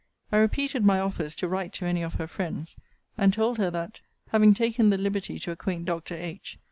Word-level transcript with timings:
I 0.31 0.37
repeated 0.37 0.83
my 0.83 0.99
offers 0.99 1.35
to 1.35 1.47
write 1.47 1.73
to 1.73 1.85
any 1.85 2.01
of 2.01 2.15
her 2.15 2.25
friends; 2.25 2.75
and 3.19 3.31
told 3.31 3.59
her, 3.59 3.69
that, 3.69 4.01
having 4.29 4.55
taken 4.55 4.89
the 4.89 4.97
liberty 4.97 5.37
to 5.37 5.51
acquaint 5.51 5.85
Dr. 5.85 6.15
H. 6.15 6.57